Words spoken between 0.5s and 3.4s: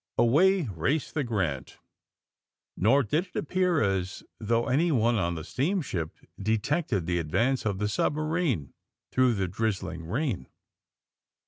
raced the Grant," nor did it